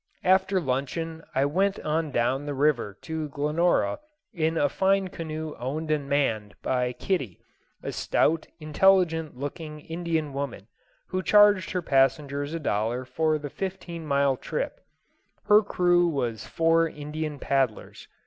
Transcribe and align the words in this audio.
After 0.23 0.59
luncheon 0.59 1.21
I 1.35 1.45
went 1.45 1.79
on 1.81 2.09
down 2.09 2.47
the 2.47 2.55
river 2.55 2.97
to 3.03 3.29
Glenora 3.29 3.99
in 4.33 4.57
a 4.57 4.67
fine 4.67 5.09
canoe 5.09 5.53
owned 5.59 5.91
and 5.91 6.09
manned 6.09 6.55
by 6.63 6.93
Kitty, 6.93 7.39
a 7.83 7.91
stout, 7.91 8.47
intelligent 8.59 9.37
looking 9.37 9.79
Indian 9.81 10.33
woman, 10.33 10.65
who 11.09 11.21
charged 11.21 11.69
her 11.73 11.83
passengers 11.83 12.55
a 12.55 12.59
dollar 12.59 13.05
for 13.05 13.37
the 13.37 13.51
fifteen 13.51 14.03
mile 14.03 14.37
trip. 14.37 14.79
Her 15.43 15.61
crew 15.61 16.07
was 16.07 16.47
four 16.47 16.89
Indian 16.89 17.37
paddlers. 17.37 18.07